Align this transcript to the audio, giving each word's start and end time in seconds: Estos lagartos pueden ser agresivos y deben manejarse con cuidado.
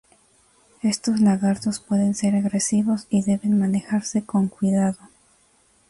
Estos 0.81 1.19
lagartos 1.21 1.79
pueden 1.79 2.15
ser 2.15 2.33
agresivos 2.35 3.05
y 3.11 3.21
deben 3.21 3.59
manejarse 3.59 4.23
con 4.25 4.47
cuidado. 4.47 4.97